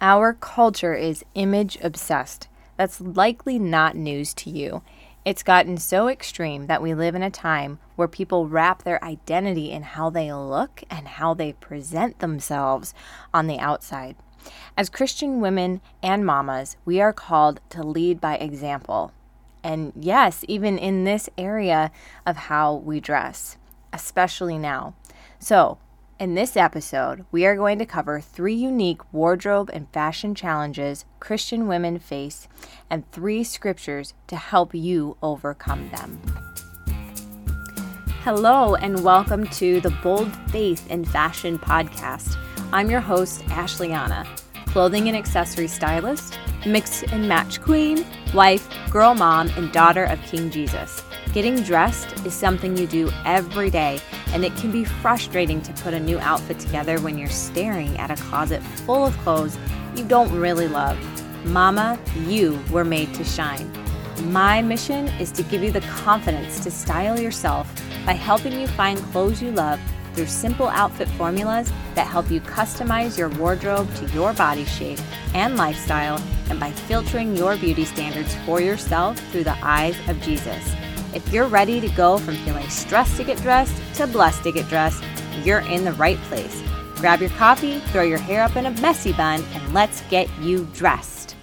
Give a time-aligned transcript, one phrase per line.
[0.00, 2.48] Our culture is image obsessed.
[2.76, 4.82] That's likely not news to you.
[5.24, 9.72] It's gotten so extreme that we live in a time where people wrap their identity
[9.72, 12.92] in how they look and how they present themselves
[13.32, 14.16] on the outside.
[14.76, 19.12] As Christian women and mamas, we are called to lead by example.
[19.64, 21.90] And yes, even in this area
[22.26, 23.56] of how we dress,
[23.94, 24.94] especially now.
[25.38, 25.78] So,
[26.18, 31.66] in this episode, we are going to cover three unique wardrobe and fashion challenges Christian
[31.66, 32.48] women face
[32.88, 36.20] and three scriptures to help you overcome them.
[38.22, 42.36] Hello, and welcome to the Bold Faith in Fashion podcast.
[42.72, 44.26] I'm your host, Ashleyanna,
[44.68, 50.50] clothing and accessory stylist, mix and match queen, wife, girl mom, and daughter of King
[50.50, 51.02] Jesus.
[51.32, 54.00] Getting dressed is something you do every day,
[54.32, 58.10] and it can be frustrating to put a new outfit together when you're staring at
[58.10, 59.58] a closet full of clothes
[59.94, 60.98] you don't really love.
[61.44, 63.70] Mama, you were made to shine.
[64.24, 67.70] My mission is to give you the confidence to style yourself
[68.06, 69.78] by helping you find clothes you love
[70.14, 74.98] through simple outfit formulas that help you customize your wardrobe to your body shape
[75.34, 80.74] and lifestyle, and by filtering your beauty standards for yourself through the eyes of Jesus.
[81.14, 84.68] If you're ready to go from feeling stressed to get dressed to blessed to get
[84.68, 85.02] dressed,
[85.44, 86.62] you're in the right place.
[86.96, 90.68] Grab your coffee, throw your hair up in a messy bun, and let's get you
[90.74, 91.36] dressed.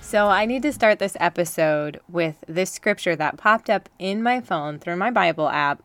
[0.00, 4.40] So, I need to start this episode with this scripture that popped up in my
[4.40, 5.82] phone through my Bible app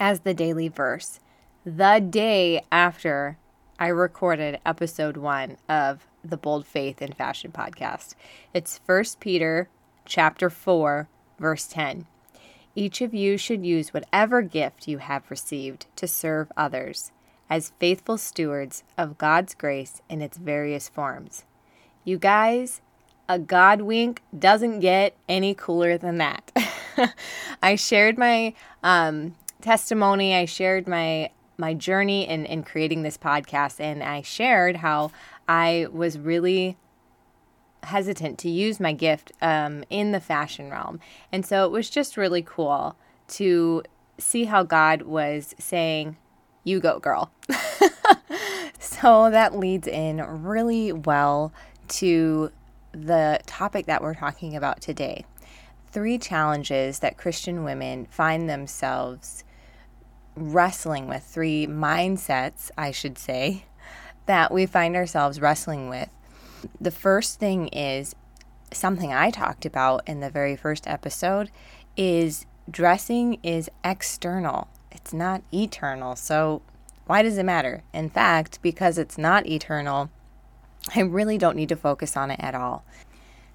[0.00, 1.20] as the daily verse
[1.64, 3.38] the day after
[3.78, 8.14] I recorded episode one of the Bold Faith in Fashion podcast.
[8.54, 9.68] It's 1 Peter
[10.04, 12.06] chapter 4, Verse 10
[12.74, 17.12] Each of you should use whatever gift you have received to serve others
[17.48, 21.44] as faithful stewards of God's grace in its various forms.
[22.04, 22.80] You guys,
[23.28, 26.52] a God wink doesn't get any cooler than that.
[27.62, 33.80] I shared my um, testimony, I shared my my journey in, in creating this podcast,
[33.80, 35.10] and I shared how
[35.48, 36.76] I was really
[37.82, 41.00] hesitant to use my gift um, in the fashion realm.
[41.32, 42.96] And so it was just really cool
[43.28, 43.82] to
[44.18, 46.16] see how God was saying,
[46.64, 47.30] You go, girl.
[48.78, 51.52] so that leads in really well
[51.88, 52.50] to
[52.92, 55.24] the topic that we're talking about today
[55.96, 59.44] three challenges that Christian women find themselves
[60.36, 63.64] wrestling with, three mindsets, I should say,
[64.26, 66.10] that we find ourselves wrestling with
[66.80, 68.14] the first thing is
[68.72, 71.50] something I talked about in the very first episode
[71.96, 74.68] is dressing is external.
[74.90, 76.16] It's not eternal.
[76.16, 76.62] So
[77.06, 77.82] why does it matter?
[77.92, 80.10] In fact, because it's not eternal,
[80.94, 82.84] I really don't need to focus on it at all.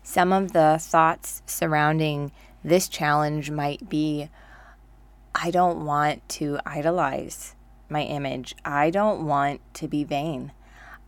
[0.04, 2.32] Some of the thoughts surrounding
[2.64, 4.30] this challenge might be
[5.34, 7.56] I don't want to idolize
[7.90, 8.56] my image.
[8.66, 10.52] I don't want to be vain.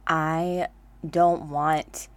[0.08, 0.68] I
[1.08, 2.08] don't want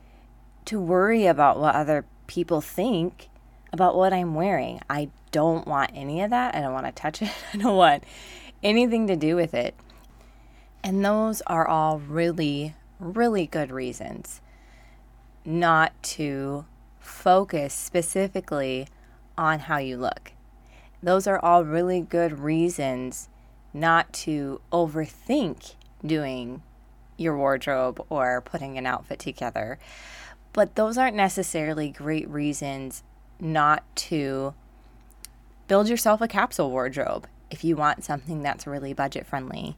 [0.66, 3.28] to worry about what other people think
[3.72, 4.80] about what I'm wearing.
[4.88, 6.54] I don't want any of that.
[6.54, 7.30] I don't want to touch it.
[7.52, 8.04] I don't want
[8.62, 9.74] anything to do with it.
[10.82, 14.40] And those are all really, really good reasons
[15.44, 16.64] not to
[16.98, 18.88] focus specifically
[19.38, 20.32] on how you look.
[21.02, 23.28] Those are all really good reasons
[23.72, 25.74] not to overthink
[26.04, 26.62] doing
[27.16, 29.78] your wardrobe or putting an outfit together.
[30.52, 33.02] But those aren't necessarily great reasons
[33.38, 34.54] not to
[35.68, 39.76] build yourself a capsule wardrobe if you want something that's really budget friendly,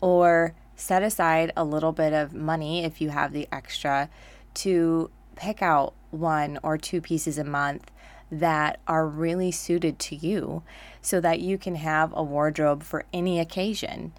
[0.00, 4.08] or set aside a little bit of money if you have the extra
[4.54, 7.90] to pick out one or two pieces a month
[8.30, 10.62] that are really suited to you
[11.02, 14.12] so that you can have a wardrobe for any occasion.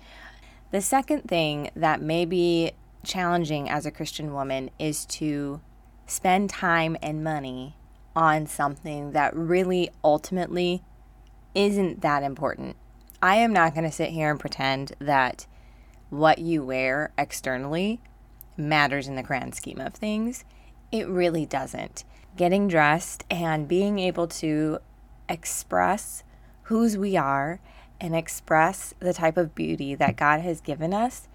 [0.71, 2.71] The second thing that may be
[3.03, 5.59] challenging as a Christian woman is to
[6.05, 7.75] spend time and money
[8.15, 10.81] on something that really ultimately
[11.53, 12.77] isn't that important.
[13.21, 15.45] I am not going to sit here and pretend that
[16.09, 18.01] what you wear externally
[18.55, 20.45] matters in the grand scheme of things.
[20.91, 22.05] It really doesn't.
[22.37, 24.79] Getting dressed and being able to
[25.27, 26.23] express
[26.63, 27.59] whose we are
[28.01, 31.29] and express the type of beauty that God has given us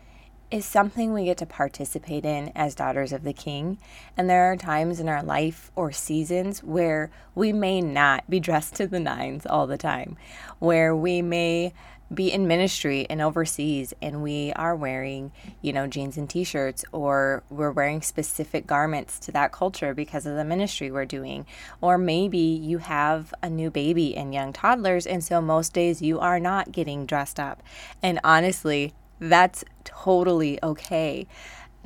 [0.50, 3.78] is something we get to participate in as daughters of the King.
[4.16, 8.74] And there are times in our life or seasons where we may not be dressed
[8.76, 10.16] to the nines all the time,
[10.58, 11.72] where we may
[12.12, 17.42] be in ministry and overseas and we are wearing, you know, jeans and t-shirts or
[17.50, 21.46] we're wearing specific garments to that culture because of the ministry we're doing.
[21.80, 26.20] Or maybe you have a new baby and young toddlers and so most days you
[26.20, 27.62] are not getting dressed up.
[28.02, 31.26] And honestly, that's totally okay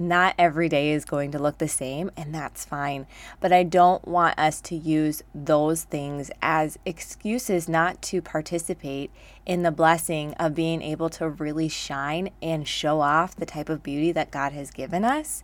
[0.01, 3.07] not every day is going to look the same, and that's fine.
[3.39, 9.11] But I don't want us to use those things as excuses not to participate
[9.47, 13.83] in the blessing of being able to really shine and show off the type of
[13.83, 15.43] beauty that God has given us.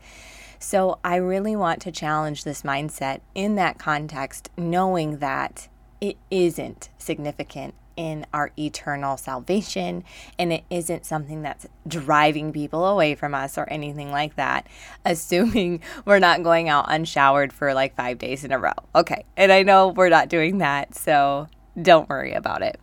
[0.58, 5.68] So I really want to challenge this mindset in that context, knowing that
[6.00, 10.04] it isn't significant in our eternal salvation,
[10.38, 14.66] and it isn't something that's driving people away from us or anything like that,
[15.04, 18.72] assuming we're not going out unshowered for like five days in a row.
[18.94, 21.48] Okay, and I know we're not doing that, so
[21.80, 22.80] don't worry about it.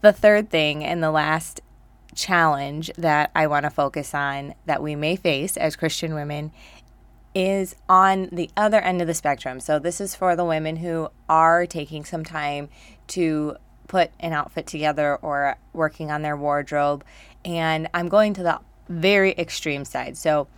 [0.00, 1.60] The third thing and the last
[2.14, 6.52] challenge that I want to focus on that we may face as Christian women
[7.34, 9.60] is on the other end of the spectrum.
[9.60, 12.68] So, this is for the women who are taking some time
[13.08, 13.56] to
[13.88, 17.04] put an outfit together or working on their wardrobe.
[17.44, 20.16] And I'm going to the very extreme side.
[20.16, 20.48] So,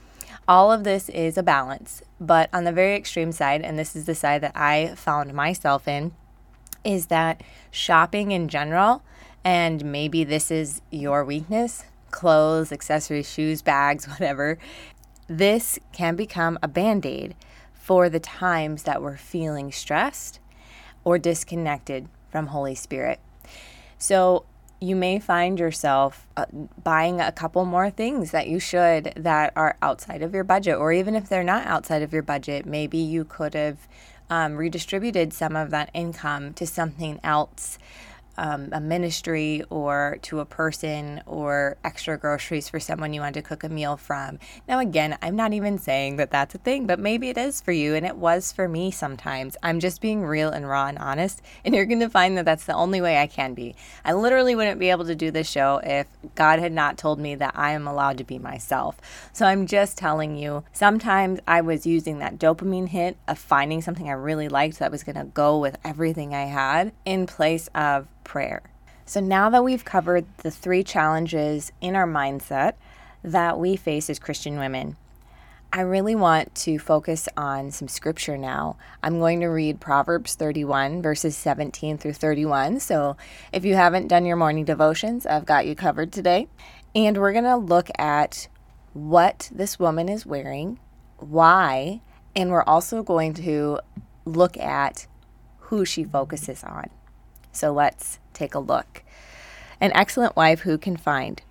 [0.46, 4.04] all of this is a balance, but on the very extreme side, and this is
[4.04, 6.12] the side that I found myself in,
[6.84, 9.02] is that shopping in general,
[9.42, 14.56] and maybe this is your weakness clothes, accessories, shoes, bags, whatever
[15.28, 17.34] this can become a band aid
[17.72, 20.38] for the times that we're feeling stressed
[21.02, 23.20] or disconnected from Holy Spirit.
[23.96, 24.44] So
[24.80, 26.46] you may find yourself uh,
[26.82, 30.92] buying a couple more things that you should that are outside of your budget, or
[30.92, 33.86] even if they're not outside of your budget, maybe you could have
[34.28, 37.78] um, redistributed some of that income to something else
[38.36, 43.42] um, a ministry or to a person or extra groceries for someone you want to
[43.42, 44.38] cook a meal from.
[44.68, 47.72] Now, again, I'm not even saying that that's a thing, but maybe it is for
[47.72, 49.56] you, and it was for me sometimes.
[49.62, 52.64] I'm just being real and raw and honest, and you're going to find that that's
[52.64, 53.74] the only way I can be.
[54.04, 57.34] I literally wouldn't be able to do this show if God had not told me
[57.36, 58.96] that I am allowed to be myself.
[59.32, 64.08] So I'm just telling you, sometimes I was using that dopamine hit of finding something
[64.08, 68.08] I really liked that was going to go with everything I had in place of
[68.34, 68.64] prayer.
[69.06, 72.72] So now that we've covered the three challenges in our mindset
[73.22, 74.96] that we face as Christian women,
[75.72, 78.76] I really want to focus on some scripture now.
[79.04, 82.80] I'm going to read Proverbs 31, verses 17 through 31.
[82.80, 83.16] So
[83.52, 86.48] if you haven't done your morning devotions, I've got you covered today.
[86.92, 88.48] And we're going to look at
[88.94, 90.80] what this woman is wearing,
[91.18, 92.00] why,
[92.34, 93.78] and we're also going to
[94.24, 95.06] look at
[95.58, 96.90] who she focuses on.
[97.52, 99.02] So let's take a look.
[99.80, 101.42] An excellent wife who can find.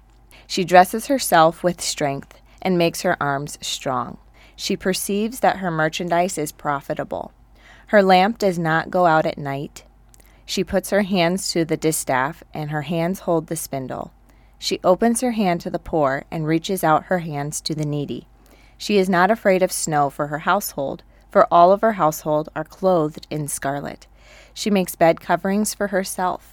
[0.48, 4.18] She dresses herself with strength and makes her arms strong.
[4.56, 7.32] She perceives that her merchandise is profitable.
[7.88, 9.84] Her lamp does not go out at night.
[10.46, 14.12] She puts her hands to the distaff, and her hands hold the spindle.
[14.60, 18.28] She opens her hand to the poor and reaches out her hands to the needy.
[18.78, 22.64] She is not afraid of snow for her household, for all of her household are
[22.64, 24.08] clothed in scarlet.
[24.54, 26.53] She makes bed coverings for herself.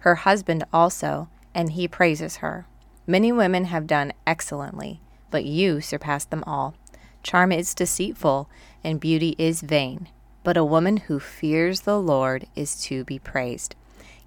[0.00, 2.66] her husband also, and he praises her.
[3.06, 6.74] Many women have done excellently, but you surpass them all.
[7.22, 8.48] Charm is deceitful,
[8.82, 10.08] and beauty is vain,
[10.42, 13.74] but a woman who fears the Lord is to be praised.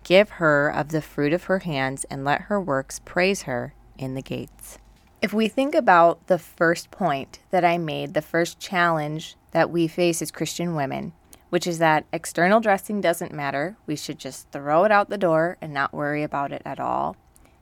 [0.03, 4.15] Give her of the fruit of her hands, and let her works praise her in
[4.15, 4.77] the gates.
[5.21, 9.87] If we think about the first point that I made, the first challenge that we
[9.87, 11.13] face as Christian women,
[11.53, 13.77] which is that external dressing doesn't matter.
[13.85, 17.15] We should just throw it out the door and not worry about it at all.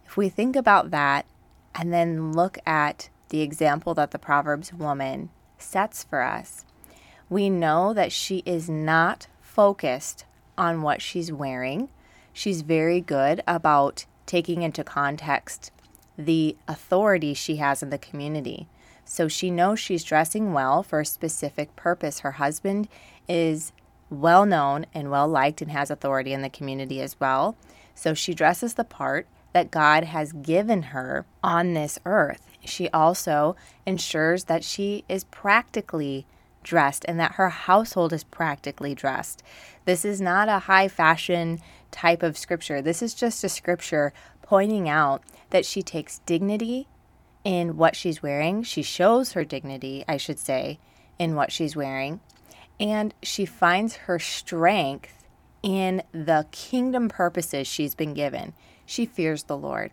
[0.06, 1.26] If we think about that
[1.76, 6.64] and then look at the example that the Proverbs woman sets for us,
[7.30, 10.24] we know that she is not focused
[10.58, 11.90] on what she's wearing.
[12.32, 15.70] She's very good about taking into context
[16.18, 18.70] the authority she has in the community.
[19.04, 22.20] So she knows she's dressing well for a specific purpose.
[22.20, 22.88] Her husband
[23.28, 23.74] is
[24.12, 27.56] well known and well liked and has authority in the community as well.
[27.96, 32.48] So she dresses the part that God has given her on this earth.
[32.64, 36.26] She also ensures that she is practically
[36.64, 39.42] dressed and that her household is practically dressed.
[39.86, 42.82] This is not a high fashion type of scripture.
[42.82, 46.88] This is just a scripture pointing out that she takes dignity
[47.44, 48.64] in what she's wearing.
[48.64, 50.80] She shows her dignity, I should say,
[51.18, 52.20] in what she's wearing.
[52.82, 55.28] And she finds her strength
[55.64, 58.54] in the kingdom purposes she's been given.
[58.86, 59.92] She fears the Lord.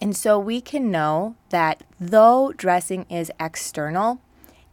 [0.00, 4.20] And so we can know that though dressing is external,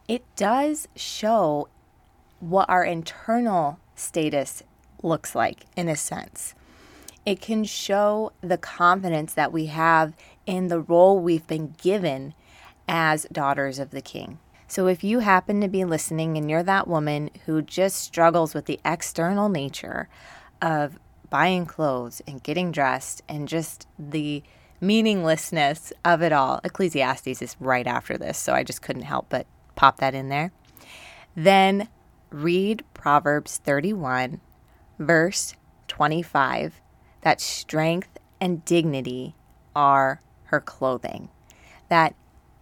[0.07, 1.67] it does show
[2.39, 4.63] what our internal status
[5.03, 6.55] looks like in a sense.
[7.25, 10.13] It can show the confidence that we have
[10.45, 12.33] in the role we've been given
[12.87, 14.39] as daughters of the King.
[14.71, 18.67] So, if you happen to be listening and you're that woman who just struggles with
[18.67, 20.07] the external nature
[20.61, 20.97] of
[21.29, 24.43] buying clothes and getting dressed and just the
[24.79, 29.45] meaninglessness of it all, Ecclesiastes is right after this, so I just couldn't help but
[29.75, 30.53] pop that in there.
[31.35, 31.89] Then
[32.29, 34.39] read Proverbs 31,
[34.97, 35.53] verse
[35.89, 36.79] 25,
[37.23, 39.35] that strength and dignity
[39.75, 41.27] are her clothing.
[41.89, 42.15] That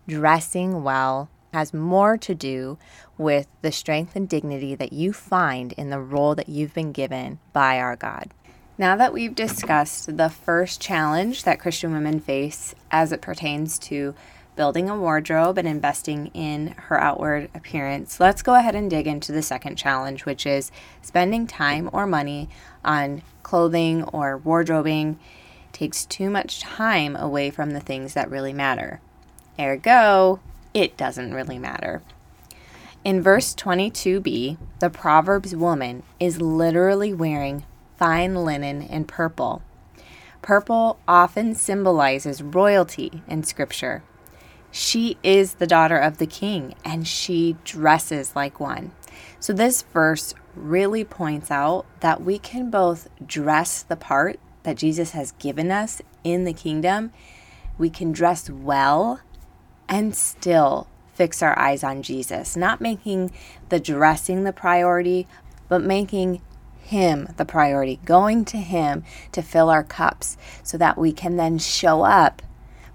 [0.07, 2.77] dressing well has more to do
[3.17, 7.39] with the strength and dignity that you find in the role that you've been given
[7.53, 8.31] by our God.
[8.77, 14.15] Now that we've discussed the first challenge that Christian women face as it pertains to
[14.55, 19.31] building a wardrobe and investing in her outward appearance, let's go ahead and dig into
[19.31, 22.47] the second challenge, which is spending time or money
[22.85, 25.19] on clothing or wardrobing
[25.71, 29.01] takes too much time away from the things that really matter.
[29.59, 30.39] Ergo,
[30.79, 32.01] it doesn't really matter.
[33.03, 37.65] In verse 22b, the Proverbs woman is literally wearing
[37.97, 39.61] fine linen and purple.
[40.41, 44.03] Purple often symbolizes royalty in Scripture.
[44.71, 48.91] She is the daughter of the king and she dresses like one.
[49.41, 55.11] So, this verse really points out that we can both dress the part that Jesus
[55.11, 57.11] has given us in the kingdom,
[57.77, 59.19] we can dress well
[59.89, 63.31] and still fix our eyes on Jesus, not making
[63.67, 65.27] the dressing the priority,
[65.67, 66.41] but making
[66.81, 69.03] Him the priority, going to Him
[69.33, 72.41] to fill our cups so that we can then show up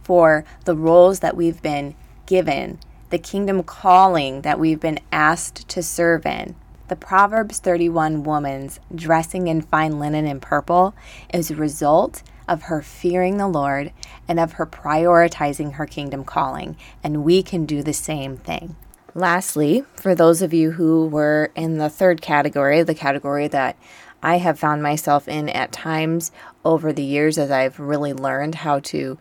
[0.02, 1.94] for the roles that we've been
[2.26, 2.78] given,
[3.10, 6.54] the kingdom calling that we've been asked to serve in.
[6.88, 10.94] The Proverbs 31 woman's dressing in fine linen and purple
[11.32, 13.92] is a result of her fearing the Lord
[14.28, 18.76] and of her prioritizing her kingdom calling, and we can do the same thing.
[19.14, 23.76] Lastly, for those of you who were in the third category, the category that
[24.22, 26.32] I have found myself in at times
[26.64, 29.18] over the years as I've really learned how to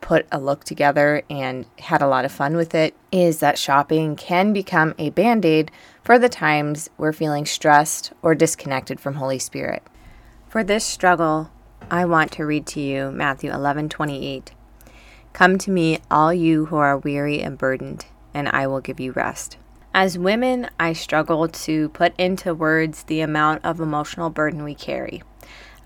[0.00, 4.14] put a look together and had a lot of fun with it, is that shopping
[4.14, 5.70] can become a band aid
[6.02, 9.82] for the times we're feeling stressed or disconnected from Holy Spirit.
[10.46, 11.50] For this struggle,
[11.90, 14.52] I want to read to you Matthew 11:28.
[15.34, 19.12] Come to me, all you who are weary and burdened, and I will give you
[19.12, 19.58] rest.
[19.92, 25.22] As women, I struggle to put into words the amount of emotional burden we carry.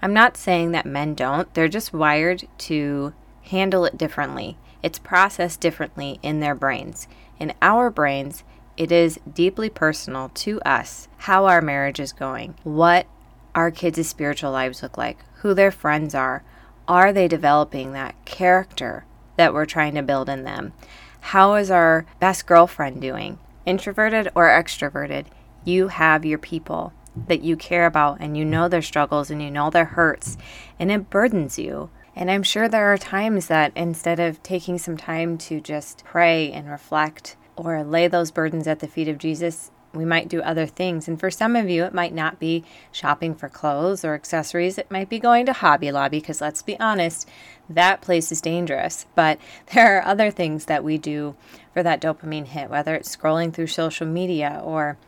[0.00, 3.12] I'm not saying that men don't, they're just wired to
[3.42, 4.56] handle it differently.
[4.82, 7.08] It's processed differently in their brains.
[7.40, 8.44] In our brains,
[8.76, 13.06] it is deeply personal to us how our marriage is going, what
[13.54, 16.42] our kids' spiritual lives look like, who their friends are.
[16.86, 19.04] Are they developing that character
[19.36, 20.72] that we're trying to build in them?
[21.20, 23.38] How is our best girlfriend doing?
[23.66, 25.26] Introverted or extroverted?
[25.64, 26.92] You have your people
[27.26, 30.36] that you care about and you know their struggles and you know their hurts,
[30.78, 31.90] and it burdens you.
[32.14, 36.50] And I'm sure there are times that instead of taking some time to just pray
[36.50, 40.66] and reflect or lay those burdens at the feet of Jesus, we might do other
[40.66, 41.08] things.
[41.08, 44.78] And for some of you, it might not be shopping for clothes or accessories.
[44.78, 47.28] It might be going to Hobby Lobby, because let's be honest,
[47.68, 49.06] that place is dangerous.
[49.14, 49.38] But
[49.74, 51.34] there are other things that we do
[51.72, 54.98] for that dopamine hit, whether it's scrolling through social media or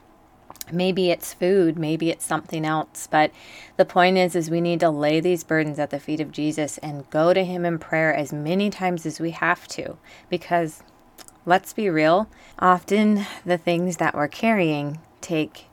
[0.73, 3.31] maybe it's food maybe it's something else but
[3.77, 6.79] the point is is we need to lay these burdens at the feet of jesus
[6.79, 9.97] and go to him in prayer as many times as we have to
[10.29, 10.83] because
[11.47, 12.29] let's be real,
[12.59, 15.67] often the things that we're carrying take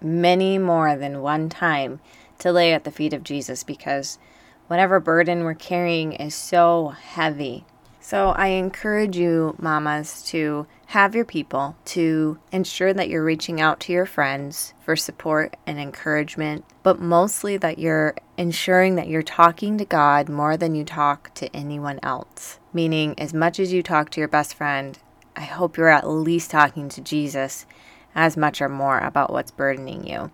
[0.00, 2.00] many more than one time
[2.38, 4.18] to lay at the feet of Jesus because
[4.66, 7.64] whatever burden we're carrying is so heavy.
[8.00, 13.80] So I encourage you, mamas, to have your people, to ensure that you're reaching out
[13.80, 19.76] to your friends for support and encouragement, but mostly that you're ensuring that you're talking
[19.78, 22.60] to God more than you talk to anyone else.
[22.72, 24.96] Meaning, as much as you talk to your best friend,
[25.36, 27.66] I hope you're at least talking to Jesus
[28.14, 30.30] as much or more about what's burdening you.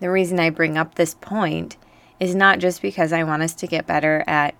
[0.00, 1.78] The reason I bring up this point
[2.20, 4.54] is not just because I want us to get better at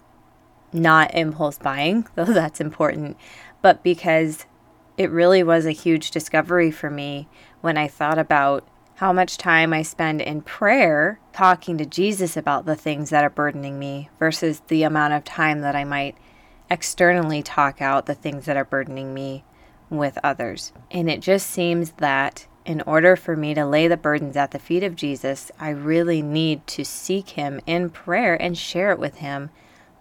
[0.72, 3.16] not impulse buying, though that's important,
[3.60, 4.46] but because
[4.96, 7.28] it really was a huge discovery for me
[7.60, 12.64] when I thought about how much time I spend in prayer talking to Jesus about
[12.64, 16.16] the things that are burdening me versus the amount of time that I might
[16.68, 19.44] externally talk out the things that are burdening me
[19.90, 20.72] with others.
[20.90, 24.58] And it just seems that in order for me to lay the burdens at the
[24.58, 29.16] feet of Jesus, I really need to seek Him in prayer and share it with
[29.16, 29.50] Him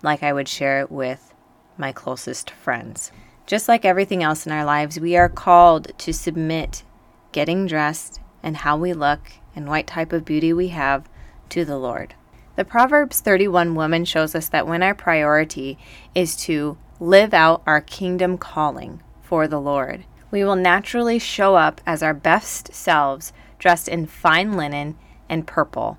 [0.04, 1.34] like I would share it with
[1.78, 3.12] my closest friends.
[3.46, 6.84] Just like everything else in our lives, we are called to submit
[7.32, 11.08] getting dressed and how we look and what type of beauty we have
[11.50, 12.16] to the Lord.
[12.58, 15.78] The Proverbs 31 woman shows us that when our priority
[16.14, 21.82] is to live out our kingdom calling for the Lord, we will naturally show up
[21.86, 25.98] as our best selves dressed in fine linen and purple.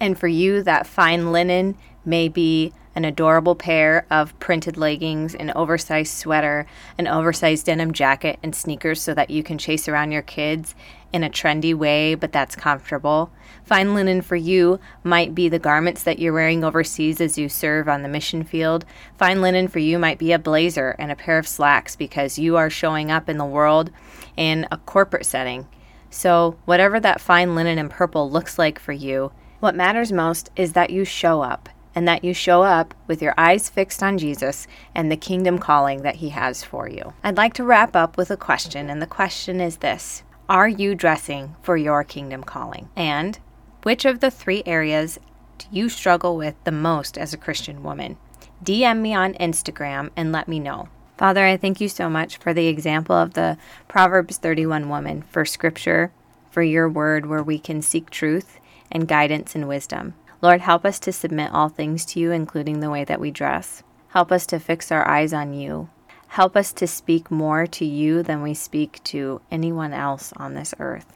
[0.00, 5.50] And for you, that fine linen may be an adorable pair of printed leggings, an
[5.56, 6.66] oversized sweater,
[6.98, 10.74] an oversized denim jacket, and sneakers so that you can chase around your kids
[11.12, 13.30] in a trendy way, but that's comfortable.
[13.64, 17.88] Fine linen for you might be the garments that you're wearing overseas as you serve
[17.88, 18.84] on the mission field.
[19.16, 22.56] Fine linen for you might be a blazer and a pair of slacks because you
[22.56, 23.90] are showing up in the world
[24.36, 25.66] in a corporate setting.
[26.10, 30.74] So, whatever that fine linen and purple looks like for you, what matters most is
[30.74, 34.66] that you show up and that you show up with your eyes fixed on Jesus
[34.94, 37.12] and the kingdom calling that He has for you.
[37.22, 40.94] I'd like to wrap up with a question, and the question is this Are you
[40.94, 42.88] dressing for your kingdom calling?
[42.96, 43.38] And
[43.82, 45.18] which of the three areas
[45.58, 48.16] do you struggle with the most as a Christian woman?
[48.64, 50.88] DM me on Instagram and let me know.
[51.18, 55.44] Father, I thank you so much for the example of the Proverbs 31 woman, for
[55.44, 56.12] scripture,
[56.50, 58.58] for your word where we can seek truth
[58.90, 60.14] and guidance and wisdom.
[60.42, 63.84] Lord, help us to submit all things to you, including the way that we dress.
[64.08, 65.88] Help us to fix our eyes on you.
[66.26, 70.74] Help us to speak more to you than we speak to anyone else on this
[70.80, 71.06] earth.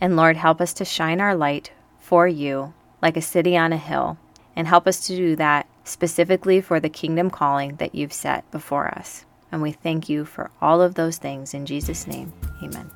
[0.00, 3.76] And Lord, help us to shine our light for you like a city on a
[3.76, 4.16] hill.
[4.54, 8.88] And help us to do that specifically for the kingdom calling that you've set before
[8.88, 9.24] us.
[9.50, 12.32] And we thank you for all of those things in Jesus' name.
[12.62, 12.90] Amen.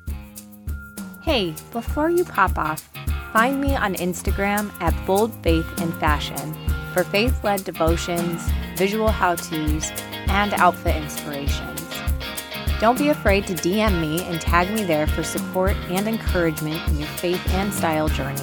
[1.23, 2.89] Hey, before you pop off,
[3.33, 6.53] Find me on Instagram at Bold Faith and Fashion
[6.93, 9.91] for faith led devotions, visual how to's,
[10.27, 11.81] and outfit inspirations.
[12.79, 16.99] Don't be afraid to DM me and tag me there for support and encouragement in
[16.99, 18.39] your faith and style journey.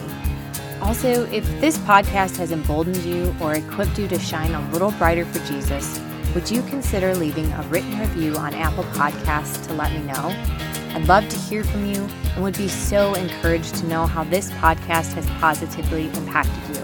[0.83, 5.25] Also, if this podcast has emboldened you or equipped you to shine a little brighter
[5.25, 6.01] for Jesus,
[6.35, 10.70] would you consider leaving a written review on Apple Podcasts to let me know?
[10.95, 14.51] I'd love to hear from you and would be so encouraged to know how this
[14.53, 16.83] podcast has positively impacted you.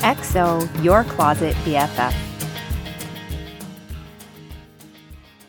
[0.00, 2.25] XO, your closet BFF.